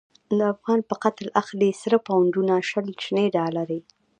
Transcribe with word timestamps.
د 0.37 0.39
افغان 0.53 0.79
په 0.89 0.95
قتل 1.03 1.27
اخلی، 1.41 1.69
سره 1.81 1.97
پونډونه 2.05 2.53
شنی 2.69 3.25
ډالری 3.35 3.79